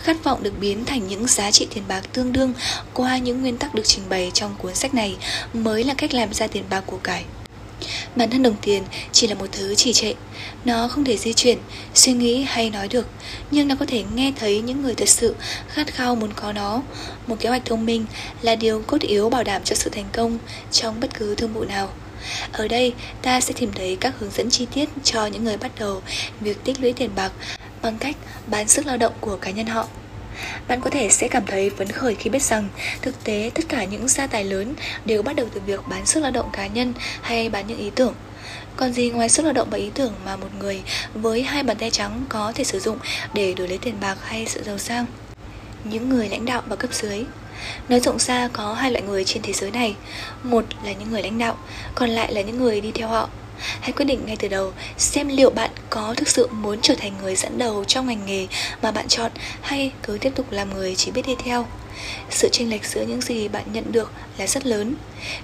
Khát 0.03 0.23
vọng 0.23 0.43
được 0.43 0.59
biến 0.59 0.85
thành 0.85 1.07
những 1.07 1.27
giá 1.27 1.51
trị 1.51 1.67
tiền 1.73 1.83
bạc 1.87 2.01
tương 2.13 2.33
đương 2.33 2.53
qua 2.93 3.17
những 3.17 3.41
nguyên 3.41 3.57
tắc 3.57 3.75
được 3.75 3.85
trình 3.85 4.03
bày 4.09 4.31
trong 4.33 4.55
cuốn 4.57 4.75
sách 4.75 4.93
này 4.93 5.17
mới 5.53 5.83
là 5.83 5.93
cách 5.93 6.13
làm 6.13 6.33
ra 6.33 6.47
tiền 6.47 6.63
bạc 6.69 6.83
của 6.85 6.99
cải. 7.03 7.23
Bản 8.15 8.29
thân 8.29 8.43
đồng 8.43 8.55
tiền 8.61 8.83
chỉ 9.11 9.27
là 9.27 9.35
một 9.35 9.47
thứ 9.51 9.75
trì 9.75 9.93
trệ. 9.93 10.13
Nó 10.65 10.87
không 10.87 11.05
thể 11.05 11.17
di 11.17 11.33
chuyển, 11.33 11.57
suy 11.93 12.13
nghĩ 12.13 12.43
hay 12.47 12.69
nói 12.69 12.87
được 12.87 13.07
Nhưng 13.51 13.67
nó 13.67 13.75
có 13.79 13.85
thể 13.85 14.03
nghe 14.15 14.33
thấy 14.39 14.61
những 14.61 14.81
người 14.81 14.95
thật 14.95 15.09
sự 15.09 15.35
khát 15.67 15.87
khao 15.87 16.15
muốn 16.15 16.33
có 16.35 16.53
nó. 16.53 16.81
Một 17.27 17.35
kế 17.39 17.49
hoạch 17.49 17.65
thông 17.65 17.85
minh 17.85 18.05
là 18.41 18.55
điều 18.55 18.81
cốt 18.87 19.01
yếu 19.01 19.29
bảo 19.29 19.43
đảm 19.43 19.63
cho 19.63 19.75
sự 19.75 19.89
thành 19.89 20.07
công 20.13 20.37
trong 20.71 20.99
bất 20.99 21.13
cứ 21.13 21.35
thương 21.35 21.53
vụ 21.53 21.65
nào. 21.65 21.89
Ở 22.51 22.67
đây, 22.67 22.93
ta 23.21 23.41
sẽ 23.41 23.53
tìm 23.53 23.71
thấy 23.75 23.95
các 23.95 24.13
hướng 24.19 24.31
dẫn 24.31 24.49
chi 24.49 24.67
tiết 24.73 24.89
cho 25.03 25.25
những 25.25 25.43
người 25.43 25.57
bắt 25.57 25.71
đầu 25.79 26.01
việc 26.39 26.63
tích 26.63 26.79
lũy 26.79 26.93
tiền 26.93 27.09
bạc 27.15 27.31
bằng 27.81 27.97
cách 27.97 28.15
bán 28.47 28.67
sức 28.67 28.85
lao 28.85 28.97
động 28.97 29.13
của 29.21 29.37
cá 29.37 29.51
nhân 29.51 29.65
họ. 29.65 29.87
Bạn 30.67 30.81
có 30.81 30.89
thể 30.89 31.09
sẽ 31.09 31.27
cảm 31.27 31.45
thấy 31.45 31.69
phấn 31.69 31.91
khởi 31.91 32.15
khi 32.15 32.29
biết 32.29 32.41
rằng 32.41 32.69
thực 33.01 33.23
tế 33.23 33.51
tất 33.55 33.63
cả 33.69 33.83
những 33.83 34.07
gia 34.07 34.27
tài 34.27 34.43
lớn 34.43 34.73
đều 35.05 35.23
bắt 35.23 35.35
đầu 35.35 35.47
từ 35.53 35.61
việc 35.65 35.79
bán 35.89 36.05
sức 36.05 36.19
lao 36.19 36.31
động 36.31 36.49
cá 36.53 36.67
nhân 36.67 36.93
hay 37.21 37.49
bán 37.49 37.67
những 37.67 37.79
ý 37.79 37.91
tưởng. 37.95 38.13
Còn 38.77 38.93
gì 38.93 39.09
ngoài 39.09 39.29
sức 39.29 39.43
lao 39.43 39.53
động 39.53 39.67
và 39.71 39.77
ý 39.77 39.91
tưởng 39.93 40.13
mà 40.25 40.35
một 40.35 40.49
người 40.59 40.81
với 41.13 41.43
hai 41.43 41.63
bàn 41.63 41.77
tay 41.77 41.91
trắng 41.91 42.25
có 42.29 42.51
thể 42.55 42.63
sử 42.63 42.79
dụng 42.79 42.97
để 43.33 43.53
đổi 43.53 43.67
lấy 43.67 43.77
tiền 43.77 43.95
bạc 44.01 44.17
hay 44.21 44.45
sự 44.45 44.63
giàu 44.63 44.77
sang? 44.77 45.05
Những 45.83 46.09
người 46.09 46.29
lãnh 46.29 46.45
đạo 46.45 46.61
và 46.67 46.75
cấp 46.75 46.93
dưới 46.93 47.25
Nói 47.89 47.99
rộng 47.99 48.19
ra 48.19 48.47
có 48.53 48.73
hai 48.73 48.91
loại 48.91 49.03
người 49.03 49.23
trên 49.25 49.43
thế 49.43 49.53
giới 49.53 49.71
này 49.71 49.95
Một 50.43 50.65
là 50.83 50.91
những 50.93 51.11
người 51.11 51.23
lãnh 51.23 51.37
đạo, 51.37 51.57
Còn 51.95 52.09
lại 52.09 52.33
là 52.33 52.41
những 52.41 52.57
người 52.57 52.81
đi 52.81 52.91
theo 52.91 53.07
họ 53.07 53.29
Hãy 53.57 53.91
quyết 53.91 54.05
định 54.05 54.25
ngay 54.25 54.37
từ 54.39 54.47
đầu 54.47 54.73
xem 54.97 55.27
liệu 55.27 55.49
bạn 55.49 55.71
có 55.89 56.13
thực 56.17 56.27
sự 56.27 56.47
muốn 56.47 56.81
trở 56.81 56.95
thành 56.95 57.13
người 57.21 57.35
dẫn 57.35 57.57
đầu 57.57 57.83
trong 57.83 58.07
ngành 58.07 58.25
nghề 58.25 58.47
mà 58.81 58.91
bạn 58.91 59.07
chọn 59.07 59.31
hay 59.61 59.91
cứ 60.03 60.17
tiếp 60.21 60.31
tục 60.35 60.51
làm 60.51 60.73
người 60.73 60.95
chỉ 60.95 61.11
biết 61.11 61.27
đi 61.27 61.35
theo. 61.43 61.65
Sự 62.29 62.49
chênh 62.51 62.69
lệch 62.69 62.85
giữa 62.85 63.01
những 63.01 63.21
gì 63.21 63.47
bạn 63.47 63.63
nhận 63.73 63.91
được 63.91 64.11
là 64.37 64.47
rất 64.47 64.65
lớn. 64.65 64.95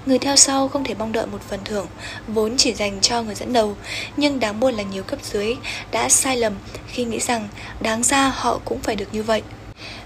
Người 0.06 0.20
theo 0.20 0.36
sau 0.36 0.68
không 0.68 0.84
thể 0.84 0.94
mong 0.94 1.12
đợi 1.12 1.26
một 1.26 1.42
phần 1.50 1.60
thưởng 1.66 1.88
vốn 2.28 2.58
chỉ 2.58 2.74
dành 2.74 3.02
cho 3.02 3.24
người 3.24 3.36
dẫn 3.36 3.54
đầu, 3.54 3.76
nhưng 4.18 4.40
đáng 4.40 4.60
buồn 4.60 4.74
là 4.74 4.84
nhiều 4.84 5.04
cấp 5.04 5.20
dưới 5.24 5.56
đã 5.92 6.10
sai 6.10 6.38
lầm 6.38 6.54
khi 6.88 7.04
nghĩ 7.04 7.20
rằng 7.20 7.48
đáng 7.82 8.04
ra 8.04 8.30
họ 8.36 8.60
cũng 8.66 8.80
phải 8.80 8.96
được 8.96 9.08
như 9.12 9.24
vậy. 9.24 9.42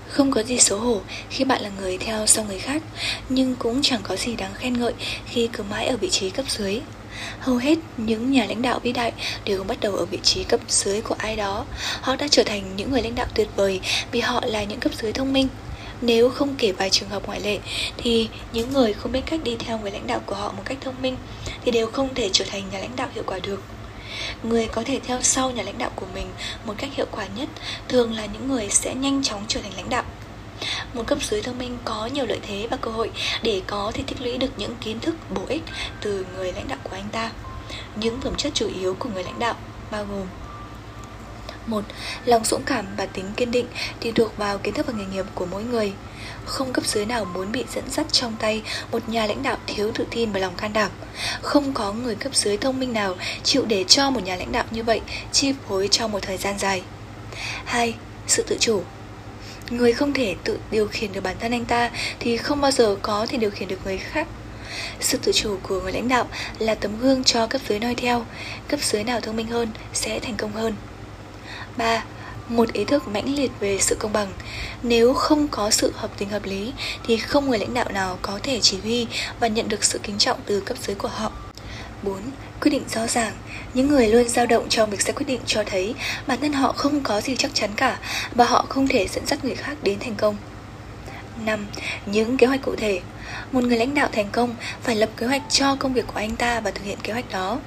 Không 0.09 0.31
có 0.31 0.43
gì 0.43 0.59
xấu 0.59 0.79
hổ 0.79 1.01
khi 1.29 1.43
bạn 1.43 1.61
là 1.61 1.69
người 1.81 1.97
theo 1.97 2.27
sau 2.27 2.45
người 2.45 2.59
khác, 2.59 2.81
nhưng 3.29 3.55
cũng 3.55 3.81
chẳng 3.81 4.01
có 4.03 4.15
gì 4.15 4.35
đáng 4.35 4.53
khen 4.53 4.79
ngợi 4.79 4.93
khi 5.25 5.49
cứ 5.53 5.63
mãi 5.63 5.87
ở 5.87 5.97
vị 5.97 6.09
trí 6.09 6.29
cấp 6.29 6.45
dưới. 6.49 6.81
Hầu 7.39 7.57
hết 7.57 7.77
những 7.97 8.31
nhà 8.31 8.45
lãnh 8.45 8.61
đạo 8.61 8.79
vĩ 8.79 8.91
đại 8.91 9.11
đều 9.45 9.63
bắt 9.63 9.77
đầu 9.81 9.95
ở 9.95 10.05
vị 10.05 10.19
trí 10.23 10.43
cấp 10.43 10.59
dưới 10.67 11.01
của 11.01 11.15
ai 11.17 11.35
đó. 11.35 11.65
Họ 12.01 12.15
đã 12.15 12.27
trở 12.27 12.43
thành 12.43 12.75
những 12.75 12.91
người 12.91 13.01
lãnh 13.01 13.15
đạo 13.15 13.27
tuyệt 13.33 13.47
vời 13.55 13.79
vì 14.11 14.19
họ 14.19 14.43
là 14.45 14.63
những 14.63 14.79
cấp 14.79 14.91
dưới 15.01 15.11
thông 15.11 15.33
minh. 15.33 15.47
Nếu 16.01 16.29
không 16.29 16.55
kể 16.57 16.71
vài 16.71 16.89
trường 16.89 17.09
hợp 17.09 17.25
ngoại 17.25 17.39
lệ, 17.39 17.59
thì 17.97 18.29
những 18.53 18.73
người 18.73 18.93
không 18.93 19.11
biết 19.11 19.21
cách 19.25 19.43
đi 19.43 19.55
theo 19.59 19.77
người 19.77 19.91
lãnh 19.91 20.07
đạo 20.07 20.19
của 20.25 20.35
họ 20.35 20.51
một 20.51 20.63
cách 20.65 20.77
thông 20.81 21.01
minh 21.01 21.15
thì 21.65 21.71
đều 21.71 21.87
không 21.87 22.13
thể 22.15 22.29
trở 22.33 22.45
thành 22.45 22.63
nhà 22.71 22.79
lãnh 22.79 22.95
đạo 22.95 23.07
hiệu 23.15 23.23
quả 23.27 23.39
được. 23.39 23.61
Người 24.43 24.67
có 24.67 24.83
thể 24.85 24.99
theo 25.07 25.21
sau 25.21 25.51
nhà 25.51 25.63
lãnh 25.63 25.77
đạo 25.77 25.91
của 25.95 26.05
mình 26.13 26.27
một 26.65 26.73
cách 26.77 26.89
hiệu 26.93 27.05
quả 27.11 27.27
nhất 27.37 27.49
thường 27.87 28.13
là 28.13 28.25
những 28.25 28.47
người 28.47 28.67
sẽ 28.69 28.95
nhanh 28.95 29.23
chóng 29.23 29.45
trở 29.47 29.61
thành 29.61 29.73
lãnh 29.75 29.89
đạo. 29.89 30.02
Một 30.93 31.03
cấp 31.07 31.17
dưới 31.21 31.41
thông 31.41 31.57
minh 31.57 31.77
có 31.85 32.09
nhiều 32.13 32.25
lợi 32.25 32.39
thế 32.41 32.67
và 32.71 32.77
cơ 32.77 32.91
hội 32.91 33.11
để 33.43 33.61
có 33.67 33.91
thể 33.93 34.03
tích 34.07 34.21
lũy 34.21 34.37
được 34.37 34.49
những 34.57 34.75
kiến 34.81 34.99
thức 34.99 35.15
bổ 35.29 35.41
ích 35.47 35.63
từ 36.01 36.25
người 36.35 36.53
lãnh 36.53 36.67
đạo 36.67 36.79
của 36.83 36.95
anh 36.95 37.09
ta. 37.11 37.31
Những 37.95 38.21
phẩm 38.21 38.35
chất 38.35 38.53
chủ 38.53 38.69
yếu 38.79 38.95
của 38.99 39.09
người 39.13 39.23
lãnh 39.23 39.39
đạo 39.39 39.55
bao 39.91 40.05
gồm 40.05 40.27
một, 41.67 41.81
Lòng 42.25 42.45
dũng 42.45 42.63
cảm 42.65 42.85
và 42.97 43.05
tính 43.05 43.25
kiên 43.37 43.51
định 43.51 43.65
thì 43.99 44.11
thuộc 44.11 44.37
vào 44.37 44.57
kiến 44.57 44.73
thức 44.73 44.87
và 44.87 44.93
nghề 44.93 45.05
nghiệp 45.05 45.25
của 45.35 45.45
mỗi 45.45 45.63
người. 45.63 45.93
Không 46.45 46.73
cấp 46.73 46.85
dưới 46.85 47.05
nào 47.05 47.25
muốn 47.25 47.51
bị 47.51 47.65
dẫn 47.75 47.89
dắt 47.89 48.05
trong 48.11 48.35
tay 48.39 48.61
một 48.91 49.09
nhà 49.09 49.25
lãnh 49.25 49.43
đạo 49.43 49.57
thiếu 49.67 49.91
tự 49.95 50.05
tin 50.11 50.31
và 50.31 50.39
lòng 50.39 50.53
can 50.57 50.73
đảm. 50.73 50.91
Không 51.41 51.73
có 51.73 51.93
người 51.93 52.15
cấp 52.15 52.35
dưới 52.35 52.57
thông 52.57 52.79
minh 52.79 52.93
nào 52.93 53.15
chịu 53.43 53.65
để 53.65 53.83
cho 53.83 54.09
một 54.09 54.23
nhà 54.23 54.35
lãnh 54.35 54.51
đạo 54.51 54.65
như 54.71 54.83
vậy 54.83 55.01
chi 55.31 55.53
phối 55.67 55.87
trong 55.87 56.11
một 56.11 56.19
thời 56.21 56.37
gian 56.37 56.59
dài. 56.59 56.83
2. 57.65 57.93
Sự 58.27 58.43
tự 58.47 58.57
chủ 58.59 58.83
Người 59.69 59.93
không 59.93 60.13
thể 60.13 60.35
tự 60.43 60.59
điều 60.71 60.87
khiển 60.87 61.13
được 61.13 61.21
bản 61.23 61.35
thân 61.39 61.51
anh 61.51 61.65
ta 61.65 61.91
thì 62.19 62.37
không 62.37 62.61
bao 62.61 62.71
giờ 62.71 62.95
có 63.01 63.25
thể 63.25 63.37
điều 63.37 63.51
khiển 63.51 63.67
được 63.67 63.79
người 63.85 63.97
khác. 63.97 64.27
Sự 64.99 65.17
tự 65.17 65.31
chủ 65.31 65.57
của 65.63 65.81
người 65.81 65.91
lãnh 65.91 66.07
đạo 66.07 66.27
là 66.59 66.75
tấm 66.75 66.99
gương 66.99 67.23
cho 67.23 67.47
cấp 67.47 67.61
dưới 67.69 67.79
noi 67.79 67.95
theo. 67.95 68.25
Cấp 68.67 68.79
dưới 68.83 69.03
nào 69.03 69.21
thông 69.21 69.35
minh 69.35 69.47
hơn 69.47 69.69
sẽ 69.93 70.19
thành 70.19 70.35
công 70.35 70.51
hơn. 70.51 70.75
3. 71.77 72.03
Một 72.47 72.73
ý 72.73 72.85
thức 72.85 73.07
mãnh 73.07 73.35
liệt 73.35 73.51
về 73.59 73.77
sự 73.79 73.95
công 73.99 74.13
bằng. 74.13 74.31
Nếu 74.83 75.13
không 75.13 75.47
có 75.47 75.69
sự 75.69 75.91
hợp 75.95 76.11
tình 76.17 76.29
hợp 76.29 76.45
lý 76.45 76.73
thì 77.07 77.17
không 77.17 77.49
người 77.49 77.59
lãnh 77.59 77.73
đạo 77.73 77.91
nào 77.91 78.17
có 78.21 78.39
thể 78.43 78.59
chỉ 78.59 78.77
huy 78.83 79.07
và 79.39 79.47
nhận 79.47 79.69
được 79.69 79.83
sự 79.83 79.99
kính 80.03 80.17
trọng 80.17 80.39
từ 80.45 80.59
cấp 80.59 80.77
dưới 80.81 80.95
của 80.95 81.07
họ. 81.07 81.31
4. 82.03 82.15
Quyết 82.61 82.71
định 82.71 82.83
rõ 82.89 83.07
ràng 83.07 83.33
Những 83.73 83.87
người 83.87 84.07
luôn 84.07 84.29
dao 84.29 84.45
động 84.45 84.69
trong 84.69 84.89
việc 84.89 85.01
ra 85.01 85.13
quyết 85.13 85.25
định 85.27 85.41
cho 85.45 85.63
thấy 85.65 85.95
bản 86.27 86.39
thân 86.41 86.53
họ 86.53 86.71
không 86.71 87.01
có 87.01 87.21
gì 87.21 87.35
chắc 87.35 87.51
chắn 87.53 87.69
cả 87.75 87.99
và 88.35 88.45
họ 88.45 88.65
không 88.69 88.87
thể 88.87 89.07
dẫn 89.07 89.25
dắt 89.25 89.45
người 89.45 89.55
khác 89.55 89.77
đến 89.83 89.99
thành 89.99 90.15
công. 90.15 90.35
5. 91.45 91.65
Những 92.05 92.37
kế 92.37 92.47
hoạch 92.47 92.61
cụ 92.61 92.75
thể 92.75 93.01
Một 93.51 93.63
người 93.63 93.77
lãnh 93.77 93.93
đạo 93.93 94.09
thành 94.11 94.29
công 94.31 94.55
phải 94.81 94.95
lập 94.95 95.09
kế 95.17 95.27
hoạch 95.27 95.41
cho 95.49 95.75
công 95.75 95.93
việc 95.93 96.07
của 96.07 96.19
anh 96.19 96.35
ta 96.35 96.59
và 96.59 96.71
thực 96.71 96.83
hiện 96.83 96.97
kế 97.03 97.13
hoạch 97.13 97.31
đó. 97.31 97.59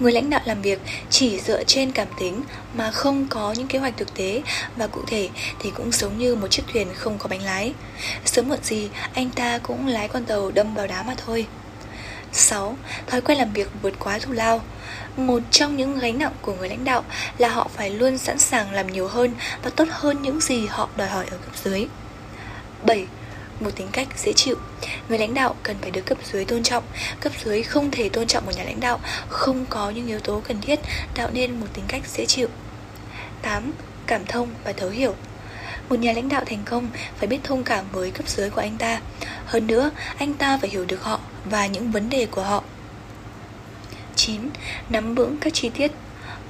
Người 0.00 0.12
lãnh 0.12 0.30
đạo 0.30 0.40
làm 0.44 0.62
việc 0.62 0.80
chỉ 1.10 1.40
dựa 1.40 1.64
trên 1.64 1.92
cảm 1.92 2.08
tính 2.18 2.42
mà 2.74 2.90
không 2.90 3.26
có 3.30 3.52
những 3.52 3.66
kế 3.66 3.78
hoạch 3.78 3.96
thực 3.96 4.14
tế 4.14 4.42
và 4.76 4.86
cụ 4.86 5.00
thể 5.06 5.28
thì 5.58 5.70
cũng 5.70 5.92
giống 5.92 6.18
như 6.18 6.34
một 6.34 6.48
chiếc 6.50 6.62
thuyền 6.72 6.88
không 6.94 7.18
có 7.18 7.28
bánh 7.28 7.42
lái. 7.42 7.72
Sớm 8.24 8.48
muộn 8.48 8.58
gì, 8.62 8.88
anh 9.14 9.30
ta 9.30 9.58
cũng 9.58 9.86
lái 9.86 10.08
con 10.08 10.24
tàu 10.24 10.50
đâm 10.50 10.74
vào 10.74 10.86
đá 10.86 11.02
mà 11.02 11.14
thôi. 11.26 11.46
6. 12.34 12.76
Thói 13.06 13.20
quen 13.20 13.38
làm 13.38 13.52
việc 13.52 13.68
vượt 13.82 13.94
quá 13.98 14.18
thù 14.18 14.32
lao 14.32 14.62
một 15.16 15.42
trong 15.50 15.76
những 15.76 15.98
gánh 15.98 16.18
nặng 16.18 16.32
của 16.42 16.54
người 16.54 16.68
lãnh 16.68 16.84
đạo 16.84 17.04
là 17.38 17.48
họ 17.48 17.68
phải 17.76 17.90
luôn 17.90 18.18
sẵn 18.18 18.38
sàng 18.38 18.72
làm 18.72 18.92
nhiều 18.92 19.08
hơn 19.08 19.34
và 19.62 19.70
tốt 19.70 19.88
hơn 19.90 20.22
những 20.22 20.40
gì 20.40 20.66
họ 20.66 20.88
đòi 20.96 21.08
hỏi 21.08 21.24
ở 21.30 21.36
cấp 21.36 21.56
dưới. 21.64 21.86
7. 22.82 23.06
Một 23.60 23.70
tính 23.76 23.88
cách 23.92 24.08
dễ 24.16 24.32
chịu 24.32 24.56
Người 25.08 25.18
lãnh 25.18 25.34
đạo 25.34 25.54
cần 25.62 25.76
phải 25.80 25.90
được 25.90 26.06
cấp 26.06 26.18
dưới 26.24 26.44
tôn 26.44 26.62
trọng 26.62 26.84
Cấp 27.20 27.32
dưới 27.44 27.62
không 27.62 27.90
thể 27.90 28.08
tôn 28.08 28.26
trọng 28.26 28.46
một 28.46 28.52
nhà 28.56 28.64
lãnh 28.64 28.80
đạo 28.80 29.00
Không 29.28 29.66
có 29.66 29.90
những 29.90 30.06
yếu 30.06 30.20
tố 30.20 30.42
cần 30.48 30.60
thiết 30.60 30.80
Tạo 31.14 31.30
nên 31.32 31.60
một 31.60 31.66
tính 31.74 31.84
cách 31.88 32.02
dễ 32.06 32.26
chịu 32.26 32.48
8. 33.42 33.72
Cảm 34.06 34.26
thông 34.26 34.48
và 34.64 34.72
thấu 34.72 34.90
hiểu 34.90 35.14
một 35.88 35.98
nhà 35.98 36.12
lãnh 36.12 36.28
đạo 36.28 36.42
thành 36.46 36.62
công 36.64 36.88
phải 37.16 37.26
biết 37.26 37.38
thông 37.42 37.64
cảm 37.64 37.84
với 37.92 38.10
cấp 38.10 38.28
dưới 38.28 38.50
của 38.50 38.60
anh 38.60 38.78
ta. 38.78 39.00
Hơn 39.46 39.66
nữa, 39.66 39.90
anh 40.18 40.34
ta 40.34 40.58
phải 40.58 40.70
hiểu 40.70 40.84
được 40.84 41.02
họ 41.02 41.20
và 41.44 41.66
những 41.66 41.90
vấn 41.90 42.10
đề 42.10 42.26
của 42.26 42.42
họ. 42.42 42.62
9. 44.16 44.40
Nắm 44.88 45.14
vững 45.14 45.36
các 45.40 45.54
chi 45.54 45.68
tiết 45.68 45.92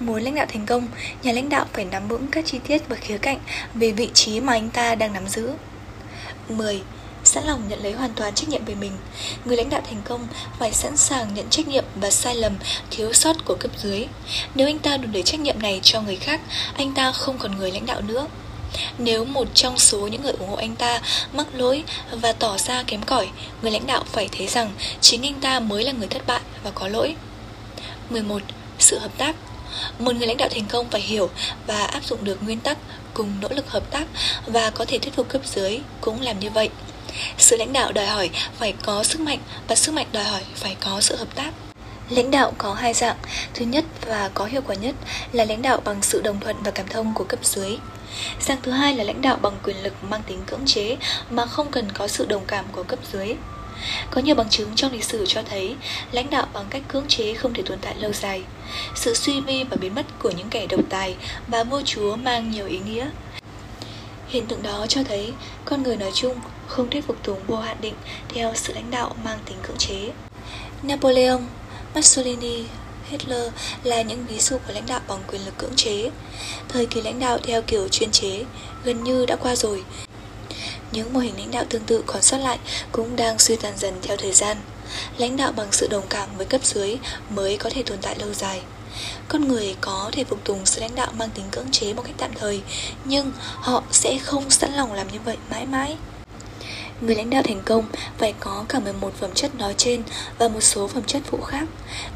Muốn 0.01 0.23
lãnh 0.23 0.35
đạo 0.35 0.47
thành 0.49 0.67
công, 0.67 0.89
nhà 1.23 1.33
lãnh 1.33 1.49
đạo 1.49 1.67
phải 1.73 1.85
nắm 1.85 2.09
vững 2.09 2.27
các 2.27 2.45
chi 2.47 2.59
tiết 2.67 2.89
và 2.89 2.97
khía 2.97 3.19
cạnh 3.19 3.39
về 3.75 3.91
vị 3.91 4.11
trí 4.15 4.41
mà 4.41 4.53
anh 4.53 4.71
ta 4.71 4.95
đang 4.95 5.13
nắm 5.13 5.29
giữ. 5.29 5.51
10. 6.49 6.83
Sẵn 7.25 7.45
lòng 7.45 7.69
nhận 7.69 7.83
lấy 7.83 7.93
hoàn 7.93 8.13
toàn 8.15 8.35
trách 8.35 8.49
nhiệm 8.49 8.65
về 8.65 8.75
mình 8.75 8.93
Người 9.45 9.57
lãnh 9.57 9.71
đạo 9.71 9.81
thành 9.89 10.03
công 10.05 10.27
phải 10.59 10.73
sẵn 10.73 10.97
sàng 10.97 11.35
nhận 11.35 11.49
trách 11.51 11.69
nhiệm 11.69 11.85
và 11.95 12.11
sai 12.11 12.35
lầm, 12.35 12.53
thiếu 12.91 13.13
sót 13.13 13.45
của 13.45 13.57
cấp 13.61 13.71
dưới 13.79 14.07
Nếu 14.55 14.67
anh 14.67 14.79
ta 14.79 14.97
đùn 14.97 15.13
đẩy 15.13 15.23
trách 15.23 15.41
nhiệm 15.41 15.63
này 15.63 15.81
cho 15.83 16.01
người 16.01 16.17
khác, 16.17 16.41
anh 16.75 16.93
ta 16.95 17.13
không 17.13 17.39
còn 17.39 17.57
người 17.57 17.73
lãnh 17.73 17.87
đạo 17.87 18.01
nữa 18.01 18.27
nếu 18.99 19.25
một 19.25 19.49
trong 19.55 19.79
số 19.79 20.07
những 20.07 20.23
người 20.23 20.33
ủng 20.33 20.49
hộ 20.49 20.57
anh 20.57 20.77
ta 20.77 21.01
mắc 21.33 21.47
lỗi 21.55 21.85
và 22.11 22.33
tỏ 22.33 22.59
ra 22.59 22.83
kém 22.83 23.03
cỏi, 23.03 23.29
người 23.63 23.71
lãnh 23.71 23.87
đạo 23.87 24.05
phải 24.13 24.29
thấy 24.33 24.47
rằng 24.47 24.71
chính 25.01 25.23
anh 25.23 25.41
ta 25.41 25.61
mới 25.61 25.85
là 25.85 25.93
người 25.93 26.09
thất 26.09 26.27
bại 26.27 26.41
và 26.65 26.71
có 26.71 26.89
lỗi. 26.89 27.17
11. 28.11 28.43
Sự 28.79 28.99
hợp 28.99 29.19
tác 29.19 29.37
một 29.99 30.17
người 30.17 30.27
lãnh 30.27 30.37
đạo 30.37 30.49
thành 30.49 30.67
công 30.67 30.91
phải 30.91 31.01
hiểu 31.01 31.31
và 31.67 31.85
áp 31.85 32.05
dụng 32.05 32.25
được 32.25 32.43
nguyên 32.43 32.61
tắc 32.61 32.79
cùng 33.15 33.33
nỗ 33.41 33.49
lực 33.51 33.71
hợp 33.71 33.91
tác 33.91 34.05
và 34.47 34.71
có 34.71 34.85
thể 34.85 34.99
thuyết 34.99 35.15
phục 35.15 35.29
cấp 35.29 35.43
dưới 35.45 35.81
cũng 36.01 36.21
làm 36.21 36.41
như 36.41 36.51
vậy. 36.51 36.71
Sự 37.39 37.57
lãnh 37.57 37.73
đạo 37.73 37.93
đòi 37.93 38.07
hỏi 38.07 38.31
phải 38.59 38.75
có 38.83 39.05
sức 39.05 39.21
mạnh 39.21 39.39
và 39.69 39.75
sức 39.75 39.95
mạnh 39.95 40.07
đòi 40.13 40.25
hỏi 40.25 40.43
phải 40.55 40.77
có 40.81 41.01
sự 41.01 41.17
hợp 41.17 41.35
tác. 41.35 41.51
Lãnh 42.11 42.31
đạo 42.31 42.53
có 42.59 42.75
hai 42.75 42.95
dạng, 42.95 43.17
thứ 43.55 43.65
nhất 43.65 43.85
và 44.07 44.31
có 44.35 44.45
hiệu 44.45 44.61
quả 44.67 44.75
nhất 44.75 44.95
là 45.33 45.45
lãnh 45.45 45.63
đạo 45.63 45.81
bằng 45.85 46.03
sự 46.03 46.23
đồng 46.23 46.41
thuận 46.41 46.57
và 46.63 46.71
cảm 46.71 46.89
thông 46.89 47.15
của 47.15 47.25
cấp 47.25 47.41
dưới. 47.43 47.77
Sang 48.41 48.59
thứ 48.63 48.71
hai 48.73 48.97
là 48.97 49.05
lãnh 49.05 49.23
đạo 49.23 49.39
bằng 49.43 49.59
quyền 49.65 49.83
lực 49.83 50.05
mang 50.05 50.23
tính 50.27 50.39
cưỡng 50.47 50.67
chế 50.67 50.97
mà 51.31 51.47
không 51.47 51.71
cần 51.71 51.93
có 51.93 52.09
sự 52.09 52.27
đồng 52.27 52.45
cảm 52.47 52.65
của 52.73 52.83
cấp 52.83 52.99
dưới. 53.13 53.35
Có 54.11 54.21
nhiều 54.21 54.35
bằng 54.35 54.49
chứng 54.49 54.75
trong 54.75 54.93
lịch 54.93 55.05
sử 55.05 55.27
cho 55.27 55.43
thấy 55.43 55.77
lãnh 56.13 56.31
đạo 56.31 56.47
bằng 56.53 56.67
cách 56.71 56.83
cưỡng 56.89 57.09
chế 57.09 57.35
không 57.35 57.55
thể 57.55 57.63
tồn 57.67 57.79
tại 57.81 57.95
lâu 57.97 58.13
dài. 58.13 58.43
Sự 58.95 59.15
suy 59.15 59.41
vi 59.41 59.65
và 59.65 59.77
biến 59.77 59.95
mất 59.95 60.07
của 60.23 60.31
những 60.31 60.51
kẻ 60.51 60.67
độc 60.67 60.81
tài 60.89 61.17
và 61.49 61.65
vua 61.65 61.83
chúa 61.85 62.17
mang 62.17 62.51
nhiều 62.51 62.67
ý 62.67 62.79
nghĩa. 62.79 63.09
Hiện 64.29 64.47
tượng 64.47 64.63
đó 64.63 64.87
cho 64.89 65.05
thấy 65.05 65.33
con 65.65 65.83
người 65.83 65.97
nói 65.97 66.11
chung 66.15 66.41
không 66.67 66.91
thích 66.91 67.05
phục 67.07 67.23
tùng 67.23 67.39
vô 67.47 67.57
hạn 67.57 67.77
định 67.81 67.95
theo 68.29 68.53
sự 68.55 68.73
lãnh 68.75 68.91
đạo 68.91 69.17
mang 69.25 69.39
tính 69.45 69.57
cưỡng 69.63 69.79
chế. 69.79 70.11
Napoleon, 70.83 71.41
Mussolini, 71.95 72.65
Hitler 73.09 73.49
là 73.83 74.03
những 74.03 74.27
ví 74.27 74.39
dụ 74.39 74.59
của 74.67 74.73
lãnh 74.73 74.87
đạo 74.87 75.01
bằng 75.09 75.23
quyền 75.29 75.45
lực 75.45 75.59
cưỡng 75.59 75.77
chế. 75.77 76.11
Thời 76.69 76.87
kỳ 76.87 77.03
lãnh 77.03 77.21
đạo 77.21 77.39
theo 77.43 77.63
kiểu 77.63 77.89
chuyên 77.89 78.11
chế 78.11 78.45
gần 78.85 79.05
như 79.05 79.27
đã 79.27 79.37
qua 79.37 79.57
rồi, 79.57 79.85
những 80.93 81.13
mô 81.13 81.21
hình 81.21 81.39
lãnh 81.39 81.51
đạo 81.51 81.65
tương 81.69 81.85
tự 81.85 82.03
còn 82.07 82.23
sót 82.23 82.39
lại 82.39 82.59
cũng 82.93 83.17
đang 83.17 83.39
suy 83.39 83.57
tàn 83.57 83.73
dần 83.79 83.95
theo 84.03 84.17
thời 84.17 84.33
gian. 84.33 84.57
Lãnh 85.19 85.37
đạo 85.37 85.53
bằng 85.53 85.69
sự 85.73 85.89
đồng 85.89 86.07
cảm 86.09 86.29
với 86.37 86.47
cấp 86.47 86.65
dưới 86.65 86.99
mới 87.31 87.57
có 87.57 87.71
thể 87.71 87.83
tồn 87.83 87.99
tại 88.03 88.17
lâu 88.19 88.33
dài. 88.33 88.61
Con 89.29 89.49
người 89.49 89.77
có 89.81 90.11
thể 90.13 90.25
phục 90.25 90.45
tùng 90.45 90.67
sự 90.67 90.81
lãnh 90.81 90.95
đạo 90.95 91.13
mang 91.17 91.31
tính 91.31 91.45
cưỡng 91.51 91.71
chế 91.71 91.95
một 91.95 92.03
cách 92.07 92.15
tạm 92.19 92.31
thời, 92.35 92.63
nhưng 93.05 93.33
họ 93.55 93.83
sẽ 93.91 94.19
không 94.19 94.51
sẵn 94.51 94.73
lòng 94.73 94.93
làm 94.93 95.13
như 95.13 95.19
vậy 95.25 95.37
mãi 95.51 95.67
mãi. 95.67 95.97
Người 97.01 97.15
lãnh 97.15 97.31
đạo 97.31 97.43
thành 97.43 97.63
công 97.65 97.85
phải 98.19 98.35
có 98.41 98.65
cả 98.69 98.81
11 98.81 99.15
phẩm 99.15 99.31
chất 99.35 99.55
nói 99.55 99.75
trên 99.77 100.03
và 100.39 100.49
một 100.49 100.61
số 100.61 100.89
phẩm 100.89 101.03
chất 101.07 101.23
phụ 101.27 101.39
khác. 101.41 101.65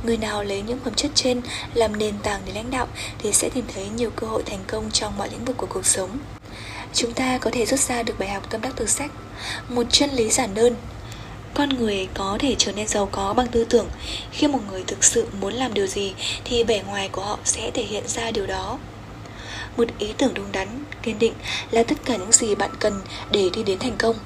Người 0.03 0.17
nào 0.17 0.45
lấy 0.45 0.63
những 0.63 0.79
phẩm 0.85 0.95
chất 0.95 1.11
trên, 1.15 1.41
làm 1.75 1.99
nền 1.99 2.15
tảng 2.23 2.41
để 2.47 2.53
lãnh 2.53 2.71
đạo 2.71 2.87
thì 3.19 3.33
sẽ 3.33 3.49
tìm 3.49 3.65
thấy 3.75 3.89
nhiều 3.97 4.11
cơ 4.17 4.27
hội 4.27 4.43
thành 4.47 4.65
công 4.67 4.91
trong 4.91 5.19
mọi 5.19 5.29
lĩnh 5.31 5.45
vực 5.45 5.57
của 5.57 5.67
cuộc 5.67 5.87
sống. 5.87 6.19
Chúng 6.95 7.13
ta 7.13 7.39
có 7.39 7.51
thể 7.51 7.67
rút 7.67 7.81
ra 7.81 8.03
được 8.03 8.19
bài 8.19 8.29
học 8.29 8.51
tâm 8.51 8.61
đắc 8.61 8.73
từ 8.77 8.87
sách. 8.87 9.11
Một 9.69 9.83
chân 9.91 10.11
lý 10.11 10.31
giản 10.31 10.55
đơn. 10.55 10.75
Con 11.55 11.69
người 11.69 12.09
có 12.15 12.37
thể 12.41 12.55
trở 12.59 12.73
nên 12.73 12.89
giàu 12.89 13.09
có 13.13 13.35
bằng 13.35 13.47
tư 13.47 13.65
tưởng. 13.65 13.89
Khi 14.33 14.47
một 14.47 14.61
người 14.71 14.85
thực 14.87 15.05
sự 15.05 15.27
muốn 15.41 15.53
làm 15.53 15.75
điều 15.75 15.87
gì 15.87 16.15
thì 16.45 16.65
vẻ 16.65 16.83
ngoài 16.83 17.09
của 17.09 17.23
họ 17.23 17.39
sẽ 17.45 17.71
thể 17.71 17.83
hiện 17.83 18.09
ra 18.09 18.31
điều 18.31 18.47
đó. 18.47 18.79
Một 19.77 19.85
ý 19.99 20.13
tưởng 20.19 20.35
đúng 20.35 20.53
đắn, 20.53 20.69
kiên 21.03 21.19
định 21.19 21.33
là 21.71 21.83
tất 21.83 21.97
cả 22.05 22.17
những 22.17 22.33
gì 22.33 22.55
bạn 22.55 22.71
cần 22.79 23.01
để 23.31 23.51
đi 23.53 23.63
đến 23.63 23.79
thành 23.79 23.97
công 23.99 24.17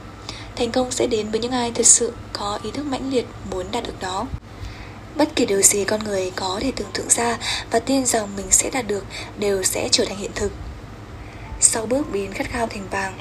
thành 0.57 0.73
công 0.73 0.91
sẽ 0.91 1.07
đến 1.07 1.31
với 1.31 1.41
những 1.41 1.53
ai 1.53 1.73
thật 1.75 1.87
sự 1.87 2.13
có 2.33 2.59
ý 2.63 2.71
thức 2.71 2.87
mãnh 2.87 3.11
liệt 3.11 3.27
muốn 3.51 3.67
đạt 3.73 3.85
được 3.85 3.95
nó 4.01 4.27
bất 5.17 5.37
kỳ 5.37 5.47
điều 5.47 5.63
gì 5.63 5.85
con 5.85 6.05
người 6.05 6.33
có 6.37 6.59
thể 6.61 6.73
tưởng 6.77 6.91
tượng 6.95 7.09
ra 7.09 7.39
và 7.71 7.79
tin 7.79 8.07
rằng 8.07 8.37
mình 8.37 8.47
sẽ 8.51 8.71
đạt 8.71 8.87
được 8.87 9.05
đều 9.39 9.63
sẽ 9.63 9.89
trở 9.93 10.05
thành 10.05 10.19
hiện 10.19 10.31
thực 10.35 10.53
sau 11.61 11.87
bước 11.87 12.13
biến 12.13 12.33
khát 12.33 12.49
khao 12.49 12.67
thành 12.67 12.89
vàng 12.91 13.19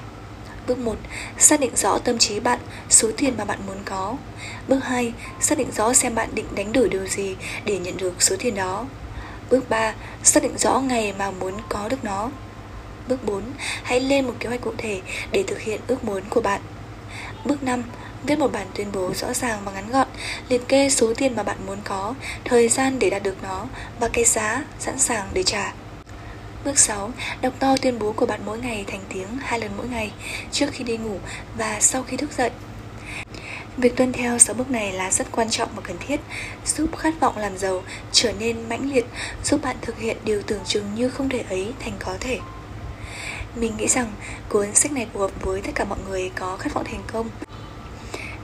Bước 0.68 0.78
1. 0.78 0.96
Xác 1.38 1.60
định 1.60 1.76
rõ 1.76 1.98
tâm 1.98 2.18
trí 2.18 2.40
bạn, 2.40 2.60
số 2.90 3.12
tiền 3.18 3.34
mà 3.38 3.46
bạn 3.46 3.60
muốn 3.68 3.78
có. 3.86 4.16
Bước 4.68 4.80
2. 4.84 5.14
Xác 5.40 5.58
định 5.58 5.72
rõ 5.72 5.94
xem 5.94 6.16
bạn 6.16 6.30
định 6.34 6.46
đánh 6.56 6.72
đổi 6.72 6.90
điều 6.90 7.08
gì 7.08 7.36
để 7.66 7.78
nhận 7.78 7.98
được 7.98 8.22
số 8.24 8.36
tiền 8.40 8.56
đó. 8.56 8.86
Bước 9.50 9.70
3. 9.70 9.94
Xác 10.24 10.44
định 10.44 10.58
rõ 10.58 10.80
ngày 10.80 11.14
mà 11.18 11.32
muốn 11.32 11.54
có 11.70 11.90
được 11.90 12.04
nó. 12.04 12.30
Bước 13.08 13.24
4. 13.24 13.44
Hãy 13.84 14.00
lên 14.00 14.28
một 14.28 14.34
kế 14.40 14.50
hoạch 14.50 14.62
cụ 14.62 14.72
thể 14.78 15.02
để 15.32 15.44
thực 15.48 15.60
hiện 15.60 15.82
ước 15.88 16.04
muốn 16.04 16.24
của 16.30 16.42
bạn. 16.42 16.62
Bước 17.46 17.64
5. 17.64 17.84
Viết 18.24 18.40
một 18.40 18.52
bản 18.52 18.68
tuyên 18.76 18.88
bố 18.94 19.14
rõ 19.14 19.34
ràng 19.34 19.60
và 19.66 19.72
ngắn 19.72 19.92
gọn, 19.92 20.08
liệt 20.50 20.68
kê 20.68 20.90
số 20.90 21.14
tiền 21.14 21.36
mà 21.36 21.44
bạn 21.44 21.58
muốn 21.66 21.78
có, 21.84 22.14
thời 22.46 22.70
gian 22.70 23.00
để 23.00 23.10
đạt 23.10 23.24
được 23.24 23.44
nó 23.44 23.66
và 24.00 24.08
cái 24.08 24.26
giá 24.26 24.64
sẵn 24.80 25.00
sàng 25.00 25.30
để 25.34 25.44
trả. 25.44 25.74
Bước 26.66 26.80
6. 26.80 27.12
Đọc 27.42 27.54
to 27.60 27.78
tuyên 27.82 28.00
bố 28.00 28.12
của 28.12 28.26
bạn 28.26 28.40
mỗi 28.46 28.60
ngày 28.60 28.86
thành 28.88 29.02
tiếng 29.14 29.28
hai 29.42 29.60
lần 29.60 29.72
mỗi 29.78 29.88
ngày, 29.88 30.12
trước 30.52 30.66
khi 30.72 30.84
đi 30.84 30.98
ngủ 30.98 31.20
và 31.58 31.80
sau 31.80 32.04
khi 32.04 32.18
thức 32.18 32.30
dậy. 32.38 32.52
Việc 33.78 33.96
tuân 33.96 34.14
theo 34.14 34.40
6 34.40 34.54
bước 34.54 34.70
này 34.70 34.92
là 34.92 35.12
rất 35.12 35.28
quan 35.32 35.50
trọng 35.50 35.70
và 35.76 35.82
cần 35.82 35.98
thiết, 36.08 36.20
giúp 36.66 36.98
khát 36.98 37.20
vọng 37.20 37.38
làm 37.38 37.58
giàu 37.58 37.84
trở 38.12 38.34
nên 38.40 38.70
mãnh 38.70 38.92
liệt, 38.94 39.06
giúp 39.44 39.62
bạn 39.64 39.76
thực 39.82 40.00
hiện 40.00 40.18
điều 40.24 40.42
tưởng 40.42 40.62
chừng 40.66 40.96
như 40.96 41.10
không 41.10 41.30
thể 41.30 41.44
ấy 41.50 41.74
thành 41.80 41.94
có 42.00 42.16
thể. 42.20 42.40
Mình 43.56 43.78
nghĩ 43.78 43.88
rằng 43.88 44.12
cuốn 44.50 44.76
sách 44.76 44.92
này 44.92 45.08
phù 45.14 45.20
hợp 45.20 45.32
với 45.42 45.62
tất 45.62 45.72
cả 45.76 45.84
mọi 45.84 46.00
người 46.10 46.32
có 46.36 46.58
khát 46.58 46.74
vọng 46.74 46.86
thành 46.86 47.04
công. 47.08 47.30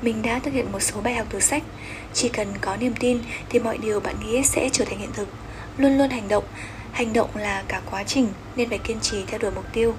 Mình 0.01 0.21
đã 0.21 0.39
thực 0.39 0.53
hiện 0.53 0.71
một 0.71 0.79
số 0.79 1.01
bài 1.01 1.15
học 1.15 1.27
từ 1.29 1.39
sách, 1.39 1.63
chỉ 2.13 2.29
cần 2.29 2.47
có 2.61 2.77
niềm 2.77 2.93
tin 2.99 3.19
thì 3.49 3.59
mọi 3.59 3.77
điều 3.77 3.99
bạn 3.99 4.15
nghĩ 4.25 4.43
sẽ 4.43 4.69
trở 4.73 4.85
thành 4.85 4.99
hiện 4.99 5.11
thực. 5.13 5.27
Luôn 5.77 5.97
luôn 5.97 6.09
hành 6.09 6.27
động, 6.27 6.43
Hành 6.97 7.13
động 7.13 7.29
là 7.35 7.63
cả 7.67 7.81
quá 7.91 8.03
trình 8.03 8.27
nên 8.55 8.69
phải 8.69 8.77
kiên 8.77 8.99
trì 8.99 9.25
theo 9.27 9.39
đuổi 9.39 9.51
mục 9.51 9.65
tiêu. 9.73 9.95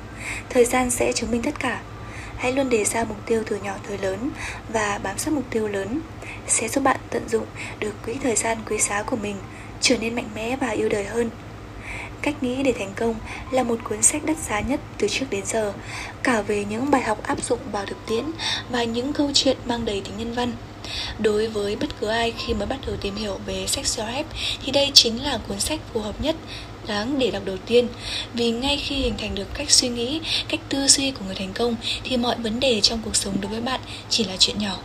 Thời 0.50 0.64
gian 0.64 0.90
sẽ 0.90 1.12
chứng 1.12 1.30
minh 1.30 1.42
tất 1.42 1.60
cả. 1.60 1.80
Hãy 2.36 2.52
luôn 2.52 2.68
đề 2.68 2.84
ra 2.84 3.04
mục 3.04 3.26
tiêu 3.26 3.42
từ 3.46 3.56
nhỏ 3.56 3.74
tới 3.88 3.98
lớn 3.98 4.30
và 4.68 5.00
bám 5.02 5.18
sát 5.18 5.34
mục 5.34 5.44
tiêu 5.50 5.68
lớn 5.68 6.00
sẽ 6.46 6.68
giúp 6.68 6.84
bạn 6.84 6.96
tận 7.10 7.28
dụng 7.28 7.46
được 7.80 7.92
quỹ 8.04 8.14
thời 8.22 8.36
gian 8.36 8.58
quý 8.68 8.78
giá 8.78 9.02
của 9.02 9.16
mình, 9.16 9.36
trở 9.80 9.96
nên 9.98 10.14
mạnh 10.14 10.28
mẽ 10.34 10.56
và 10.56 10.68
yêu 10.68 10.88
đời 10.88 11.04
hơn. 11.04 11.30
Cách 12.22 12.42
nghĩ 12.42 12.62
để 12.62 12.72
thành 12.78 12.92
công 12.96 13.14
là 13.50 13.62
một 13.62 13.78
cuốn 13.84 14.02
sách 14.02 14.25
đắt 14.25 14.37
giá 14.37 14.60
nhất 14.60 14.80
từ 14.98 15.08
trước 15.08 15.26
đến 15.30 15.46
giờ, 15.46 15.72
cả 16.22 16.42
về 16.42 16.64
những 16.64 16.90
bài 16.90 17.02
học 17.02 17.22
áp 17.22 17.44
dụng 17.44 17.58
vào 17.72 17.87
thực 17.87 18.06
tiễn 18.06 18.25
và 18.70 18.84
những 18.84 19.12
câu 19.12 19.30
chuyện 19.34 19.56
mang 19.66 19.84
đầy 19.84 20.00
tính 20.00 20.14
nhân 20.18 20.32
văn. 20.32 20.52
Đối 21.18 21.46
với 21.46 21.76
bất 21.76 22.00
cứ 22.00 22.06
ai 22.06 22.32
khi 22.38 22.54
mới 22.54 22.66
bắt 22.66 22.78
đầu 22.87 22.96
tìm 22.96 23.16
hiểu 23.16 23.38
về 23.46 23.66
sách 23.66 23.84
self-help 23.84 24.25
thì 24.64 24.72
đây 24.72 24.90
chính 24.94 25.22
là 25.22 25.38
cuốn 25.48 25.60
sách 25.60 25.80
phù 25.92 26.00
hợp 26.00 26.20
nhất 26.20 26.37
đáng 26.87 27.18
để 27.18 27.30
đọc 27.30 27.42
đầu 27.44 27.56
tiên 27.66 27.88
vì 28.34 28.50
ngay 28.50 28.76
khi 28.76 28.94
hình 28.94 29.14
thành 29.18 29.34
được 29.34 29.54
cách 29.54 29.70
suy 29.70 29.88
nghĩ 29.88 30.20
cách 30.48 30.60
tư 30.68 30.88
duy 30.88 31.10
của 31.10 31.25
người 31.26 31.34
thành 31.34 31.52
công 31.54 31.76
thì 32.04 32.16
mọi 32.16 32.37
vấn 32.37 32.60
đề 32.60 32.80
trong 32.80 33.00
cuộc 33.04 33.16
sống 33.16 33.34
đối 33.40 33.50
với 33.50 33.60
bạn 33.60 33.80
chỉ 34.08 34.25
là 34.25 34.37
chuyện 34.38 34.58
nhỏ 34.58 34.78